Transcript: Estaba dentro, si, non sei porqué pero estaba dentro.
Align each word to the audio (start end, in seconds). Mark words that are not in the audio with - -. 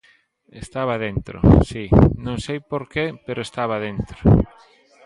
Estaba 0.63 0.95
dentro, 1.07 1.37
si, 1.69 1.83
non 2.25 2.37
sei 2.45 2.59
porqué 2.71 3.05
pero 3.25 3.39
estaba 3.47 3.75
dentro. 3.87 4.17